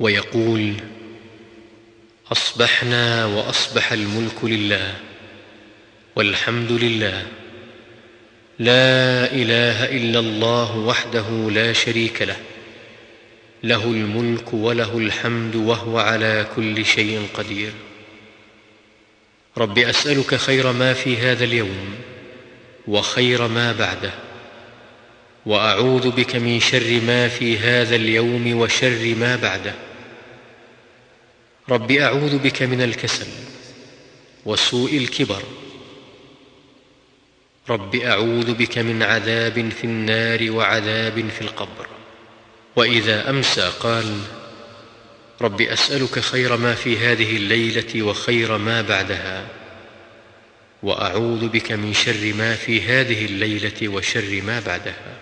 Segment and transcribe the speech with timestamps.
[0.00, 0.74] ويقول
[2.32, 4.94] أصبحنا وأصبح الملك لله
[6.16, 7.26] والحمد لله.
[8.58, 12.36] لا إله إلا الله وحده لا شريك له.
[13.62, 17.72] له الملك وله الحمد وهو على كل شيء قدير.
[19.58, 21.94] رب أسألك خير ما في هذا اليوم
[22.88, 24.12] وخير ما بعده.
[25.46, 29.87] وأعوذ بك من شر ما في هذا اليوم وشر ما بعده.
[31.70, 33.26] رب أعوذ بك من الكسل
[34.46, 35.42] وسوء الكبر.
[37.68, 41.86] رب أعوذ بك من عذاب في النار وعذاب في القبر.
[42.76, 44.20] وإذا أمسى قال
[45.40, 49.46] رب أسألك خير ما في هذه الليلة وخير ما بعدها.
[50.82, 55.17] وأعوذ بك من شر ما في هذه الليلة وشر ما بعدها.